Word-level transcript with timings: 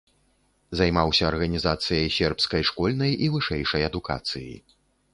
Займаўся 0.79 1.23
арганізацыяй 1.31 2.09
сербскай 2.17 2.67
школьнай 2.73 3.11
і 3.27 3.33
вышэйшай 3.37 3.89
адукацыі. 3.93 4.53